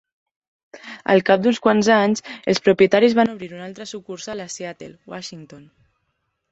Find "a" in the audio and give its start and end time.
4.49-4.53